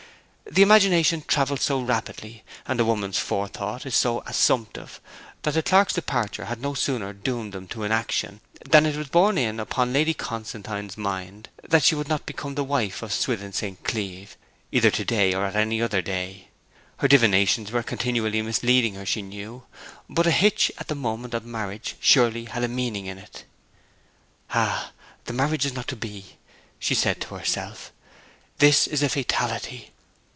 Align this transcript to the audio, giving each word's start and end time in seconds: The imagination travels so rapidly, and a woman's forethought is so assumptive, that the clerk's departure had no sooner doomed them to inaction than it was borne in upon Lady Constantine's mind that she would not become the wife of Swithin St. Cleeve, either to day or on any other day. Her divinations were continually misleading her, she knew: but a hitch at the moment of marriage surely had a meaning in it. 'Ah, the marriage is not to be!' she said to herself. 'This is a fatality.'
The 0.51 0.63
imagination 0.63 1.23
travels 1.25 1.61
so 1.63 1.79
rapidly, 1.81 2.43
and 2.67 2.77
a 2.77 2.83
woman's 2.83 3.17
forethought 3.17 3.85
is 3.85 3.95
so 3.95 4.19
assumptive, 4.25 4.99
that 5.43 5.53
the 5.53 5.63
clerk's 5.63 5.93
departure 5.93 6.43
had 6.43 6.59
no 6.59 6.73
sooner 6.73 7.13
doomed 7.13 7.53
them 7.53 7.67
to 7.69 7.83
inaction 7.83 8.41
than 8.69 8.85
it 8.85 8.97
was 8.97 9.07
borne 9.07 9.37
in 9.37 9.61
upon 9.61 9.93
Lady 9.93 10.13
Constantine's 10.13 10.97
mind 10.97 11.47
that 11.65 11.83
she 11.85 11.95
would 11.95 12.09
not 12.09 12.25
become 12.25 12.55
the 12.55 12.65
wife 12.65 13.01
of 13.01 13.13
Swithin 13.13 13.53
St. 13.53 13.81
Cleeve, 13.85 14.35
either 14.73 14.91
to 14.91 15.05
day 15.05 15.33
or 15.33 15.45
on 15.45 15.55
any 15.55 15.81
other 15.81 16.01
day. 16.01 16.49
Her 16.97 17.07
divinations 17.07 17.71
were 17.71 17.81
continually 17.81 18.41
misleading 18.41 18.95
her, 18.95 19.05
she 19.05 19.21
knew: 19.21 19.63
but 20.09 20.27
a 20.27 20.31
hitch 20.31 20.69
at 20.77 20.89
the 20.89 20.95
moment 20.95 21.33
of 21.33 21.45
marriage 21.45 21.95
surely 22.01 22.45
had 22.45 22.65
a 22.65 22.67
meaning 22.67 23.05
in 23.05 23.17
it. 23.19 23.45
'Ah, 24.53 24.91
the 25.25 25.33
marriage 25.33 25.65
is 25.65 25.73
not 25.73 25.87
to 25.87 25.95
be!' 25.95 26.35
she 26.77 26.95
said 26.95 27.21
to 27.21 27.35
herself. 27.35 27.93
'This 28.57 28.87
is 28.87 29.01
a 29.01 29.07
fatality.' 29.07 29.87